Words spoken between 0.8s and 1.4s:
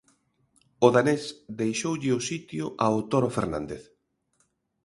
O danés